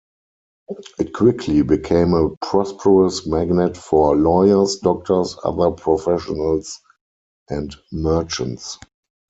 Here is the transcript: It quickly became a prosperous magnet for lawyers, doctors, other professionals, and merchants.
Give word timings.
It 0.97 1.13
quickly 1.13 1.61
became 1.61 2.15
a 2.15 2.35
prosperous 2.37 3.27
magnet 3.27 3.77
for 3.77 4.15
lawyers, 4.17 4.77
doctors, 4.79 5.37
other 5.43 5.69
professionals, 5.69 6.79
and 7.51 7.75
merchants. 7.91 8.79